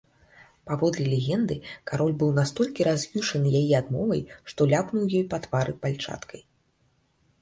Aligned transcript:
Паводле 0.69 1.03
легенды, 1.09 1.57
кароль 1.91 2.15
быў 2.23 2.31
настолькі 2.39 2.87
раз'юшаны 2.89 3.49
яе 3.61 3.63
адмовай, 3.83 4.21
што 4.53 4.61
ляпнуў 4.73 5.03
ёй 5.21 5.25
па 5.35 5.45
твары 5.45 5.73
пальчаткай. 5.85 6.41